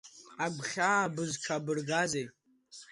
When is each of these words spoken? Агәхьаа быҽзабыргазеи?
Агәхьаа 0.45 1.13
быҽзабыргазеи? 1.15 2.25